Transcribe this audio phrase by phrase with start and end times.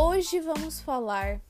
[0.00, 1.40] Hoje vamos falar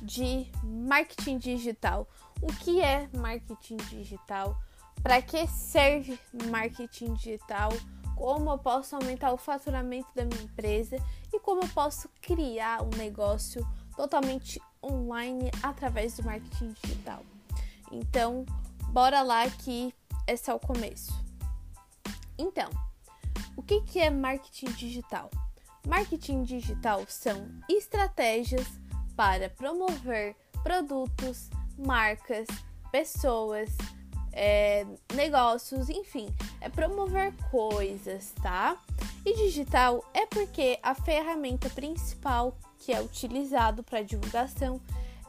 [0.00, 2.08] de marketing digital.
[2.40, 4.58] O que é marketing digital?
[5.02, 6.18] Para que serve
[6.48, 7.68] marketing digital?
[8.16, 10.96] Como eu posso aumentar o faturamento da minha empresa
[11.30, 17.22] e como eu posso criar um negócio totalmente online através do marketing digital.
[17.92, 18.46] Então,
[18.88, 19.94] bora lá que
[20.26, 21.12] esse é o começo.
[22.38, 22.70] Então,
[23.54, 25.30] o que, que é marketing digital?
[25.86, 28.66] Marketing digital são estratégias
[29.16, 32.46] para promover produtos, marcas,
[32.92, 33.70] pessoas,
[34.32, 36.28] é, negócios, enfim,
[36.60, 38.76] é promover coisas, tá?
[39.24, 44.80] E digital é porque a ferramenta principal que é utilizado para divulgação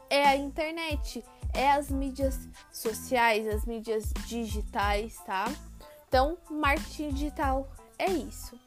[0.10, 1.24] é a internet,
[1.54, 2.38] é as mídias
[2.72, 5.46] sociais, as mídias digitais, tá?
[6.08, 8.58] Então, marketing digital é isso.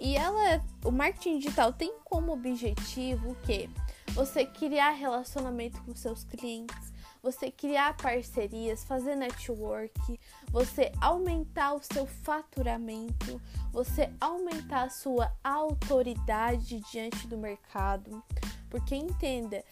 [0.00, 3.68] E ela, o marketing digital tem como objetivo que
[4.14, 10.18] você criar relacionamento com seus clientes, você criar parcerias, fazer network,
[10.50, 18.22] você aumentar o seu faturamento, você aumentar a sua autoridade diante do mercado.
[18.70, 19.62] Porque entenda,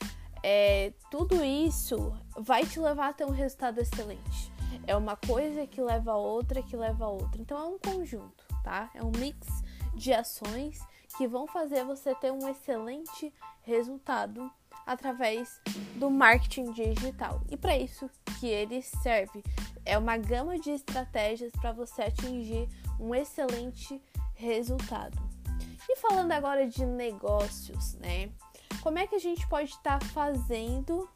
[0.43, 4.53] é, tudo isso vai te levar a ter um resultado excelente.
[4.87, 7.41] É uma coisa que leva a outra, que leva a outra.
[7.41, 8.91] Então é um conjunto, tá?
[8.95, 9.47] É um mix
[9.99, 10.81] de ações
[11.17, 13.33] que vão fazer você ter um excelente
[13.63, 14.51] resultado
[14.87, 15.61] através
[15.97, 17.43] do marketing digital.
[17.51, 19.43] E para isso que ele serve
[19.85, 22.69] é uma gama de estratégias para você atingir
[22.99, 24.01] um excelente
[24.35, 25.19] resultado.
[25.89, 28.31] E falando agora de negócios, né?
[28.83, 31.09] Como é que a gente pode estar tá fazendo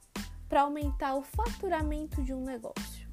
[0.48, 3.08] para aumentar o faturamento de um negócio?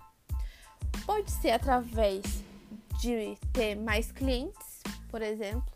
[1.05, 2.43] Pode ser através
[2.99, 4.68] de ter mais clientes,
[5.09, 5.71] por exemplo,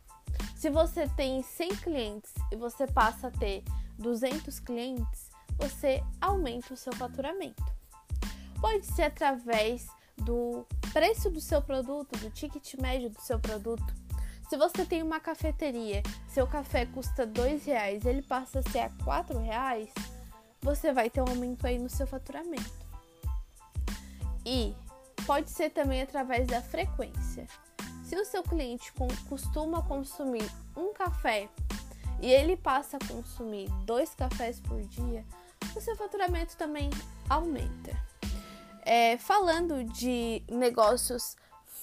[0.56, 3.64] se você tem 100 clientes e você passa a ter
[4.00, 7.64] 200 clientes, você aumenta o seu faturamento.
[8.60, 9.88] Pode ser através
[10.18, 13.94] do preço do seu produto, do ticket médio do seu produto.
[14.50, 18.90] Se você tem uma cafeteria, seu café custa dois reais, ele passa a ser a
[19.04, 19.90] quatro reais,
[20.62, 22.72] você vai ter um aumento aí no seu faturamento.
[24.46, 24.76] E
[25.26, 27.48] pode ser também através da frequência.
[28.04, 28.94] Se o seu cliente
[29.28, 31.50] costuma consumir um café
[32.22, 35.26] e ele passa a consumir dois cafés por dia,
[35.76, 36.90] o seu faturamento também
[37.30, 37.92] aumenta.
[38.86, 41.36] É, falando de negócios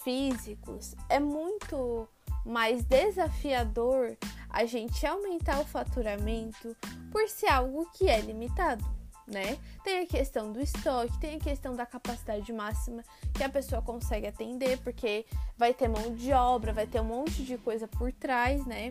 [0.04, 2.06] físicos, é muito
[2.44, 4.16] mais desafiador
[4.48, 6.76] a gente aumentar o faturamento
[7.10, 8.99] por ser algo que é limitado
[9.30, 9.58] né?
[9.84, 13.02] Tem a questão do estoque, tem a questão da capacidade máxima
[13.34, 15.24] que a pessoa consegue atender, porque
[15.56, 18.90] vai ter mão de obra, vai ter um monte de coisa por trás, né?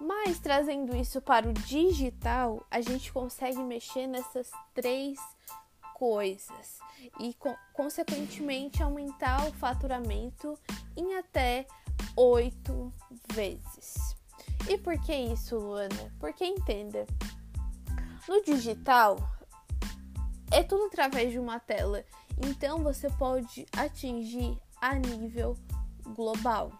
[0.00, 5.18] Mas trazendo isso para o digital, a gente consegue mexer nessas três
[5.94, 6.78] coisas
[7.18, 7.36] e,
[7.72, 10.56] consequentemente, aumentar o faturamento
[10.96, 11.66] em até
[12.16, 12.92] oito
[13.32, 14.16] vezes.
[14.68, 16.14] E por que isso, Luana?
[16.20, 17.04] Porque entenda,
[18.28, 19.16] no digital
[20.50, 22.04] é tudo através de uma tela.
[22.46, 25.56] Então você pode atingir a nível
[26.14, 26.72] global,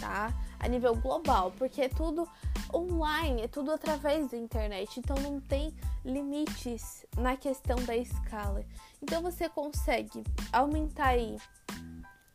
[0.00, 0.32] tá?
[0.60, 2.28] A nível global, porque é tudo
[2.72, 5.74] online, é tudo através da internet, então não tem
[6.04, 8.64] limites na questão da escala.
[9.02, 10.22] Então você consegue
[10.52, 11.36] aumentar aí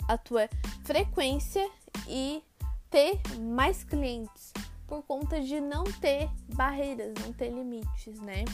[0.07, 0.49] a tua
[0.83, 1.69] frequência
[2.07, 2.43] e
[2.89, 4.51] ter mais clientes
[4.87, 8.45] por conta de não ter barreiras, não ter limites, né?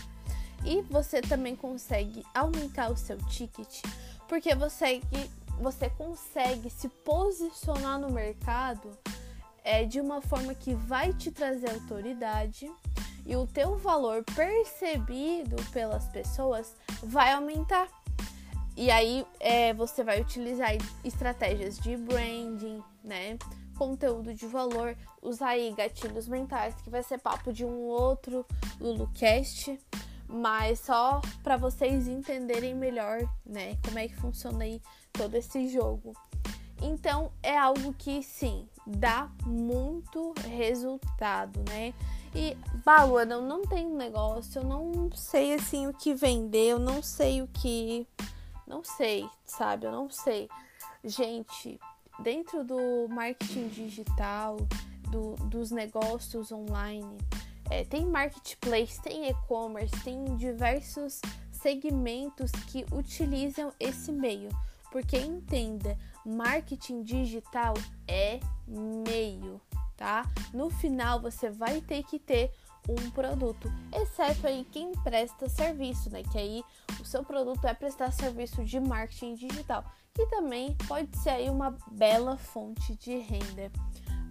[0.66, 3.81] E você também consegue aumentar o seu ticket,
[4.28, 5.02] porque você,
[5.59, 8.97] você consegue se posicionar no mercado
[9.64, 12.72] é, de uma forma que vai te trazer autoridade
[13.25, 17.88] e o teu valor percebido pelas pessoas vai aumentar.
[18.76, 20.72] E aí é, você vai utilizar
[21.03, 23.38] estratégias de branding, né?
[23.78, 28.46] Conteúdo de valor, usar aí gatilhos mentais, que vai ser papo de um outro
[28.79, 29.78] LuluCast
[30.29, 34.79] mas só para vocês entenderem melhor, né, como é que funciona aí
[35.11, 36.14] todo esse jogo.
[36.81, 41.93] Então é algo que sim, dá muito resultado, né?
[42.34, 42.55] E
[42.85, 47.41] Baluana, eu não tenho negócio, eu não sei assim o que vender, eu não sei
[47.41, 48.08] o que.
[48.67, 49.87] Não sei, sabe?
[49.87, 50.47] Eu não sei.
[51.03, 51.79] Gente,
[52.20, 54.58] dentro do marketing digital,
[55.09, 57.17] do, dos negócios online,
[57.70, 61.22] é, tem marketplace, tem e-commerce, tem diversos
[61.52, 64.50] segmentos que utilizam esse meio.
[64.92, 67.76] Porque entenda, marketing digital
[68.08, 69.62] é meio,
[69.96, 70.26] tá?
[70.52, 72.52] No final você vai ter que ter
[72.88, 76.24] um produto, exceto aí quem presta serviço, né?
[76.24, 76.64] Que aí
[77.00, 79.84] o seu produto é prestar serviço de marketing digital,
[80.14, 83.72] que também pode ser aí uma bela fonte de renda.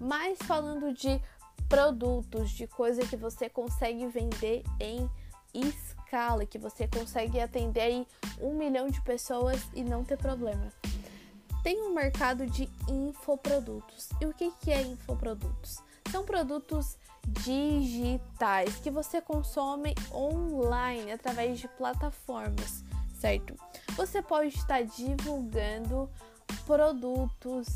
[0.00, 1.20] Mas falando de
[1.68, 5.08] produtos, de coisa que você consegue vender em
[5.52, 8.06] escala, que você consegue atender aí
[8.40, 10.72] um milhão de pessoas e não ter problema.
[11.62, 14.08] Tem um mercado de infoprodutos.
[14.20, 15.78] E o que, que é infoprodutos?
[16.10, 22.82] São produtos digitais que você consome online através de plataformas,
[23.20, 23.54] certo?
[23.96, 26.08] Você pode estar divulgando
[26.64, 27.68] produtos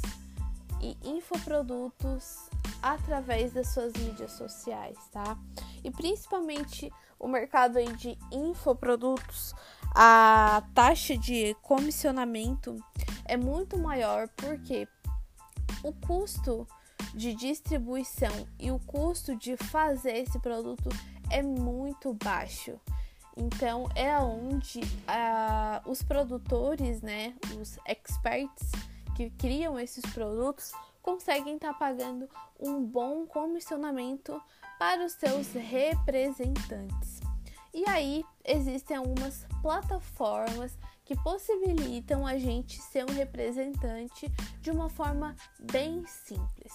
[0.80, 2.48] e infoprodutos
[2.82, 5.38] através das suas mídias sociais, tá?
[5.84, 9.54] E principalmente o mercado aí de infoprodutos,
[9.94, 12.76] a taxa de comissionamento
[13.24, 14.88] é muito maior porque
[15.84, 16.66] o custo
[17.14, 20.88] de distribuição e o custo de fazer esse produto
[21.30, 22.80] é muito baixo.
[23.36, 28.70] Então é onde uh, os produtores, né, os experts
[29.14, 30.72] que criam esses produtos
[31.02, 32.28] conseguem estar tá pagando
[32.58, 34.40] um bom comissionamento
[34.78, 37.20] para os seus representantes.
[37.74, 44.30] E aí existem algumas plataformas que possibilitam a gente ser um representante
[44.60, 46.72] de uma forma bem simples.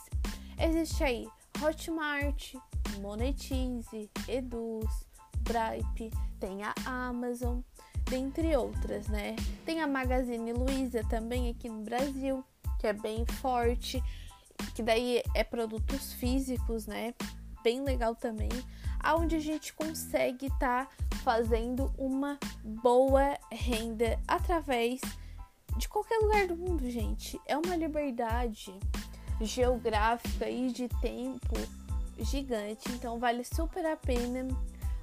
[0.60, 1.28] Existe aí
[1.62, 2.56] Hotmart,
[3.00, 5.08] Monetize, Eduz,
[5.40, 7.60] Bripe, tem a Amazon,
[8.10, 9.36] dentre outras, né?
[9.66, 12.44] Tem a Magazine Luiza também aqui no Brasil,
[12.80, 14.02] que é bem forte,
[14.74, 17.14] que daí é produtos físicos, né?
[17.64, 18.50] Bem legal também,
[19.00, 25.02] aonde a gente consegue estar tá fazendo uma boa renda através
[25.78, 27.40] de qualquer lugar do mundo, gente.
[27.46, 28.74] É uma liberdade
[29.42, 31.56] geográfica e de tempo
[32.20, 34.48] gigante, então vale super a pena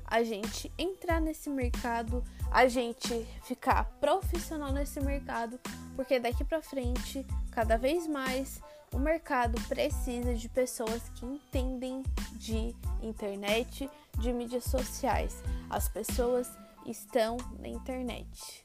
[0.04, 2.22] a gente entrar nesse mercado,
[2.54, 5.58] a gente ficar profissional nesse mercado,
[5.96, 8.62] porque daqui para frente, cada vez mais,
[8.92, 12.04] o mercado precisa de pessoas que entendem
[12.34, 12.72] de
[13.02, 15.42] internet, de mídias sociais.
[15.68, 16.48] As pessoas
[16.86, 18.64] estão na internet.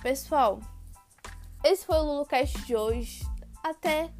[0.00, 0.58] Pessoal,
[1.62, 3.20] esse foi o LuluCast de hoje.
[3.62, 4.10] Até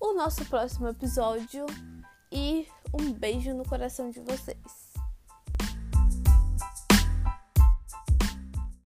[0.00, 1.66] o nosso próximo episódio
[2.32, 4.79] e um beijo no coração de vocês.